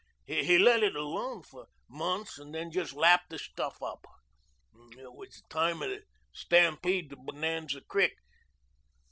[0.25, 4.03] He'd let it alone for months and then just lap the stuff up.
[4.97, 6.01] It was the time of the
[6.33, 8.15] stampede to Bonanza Creek.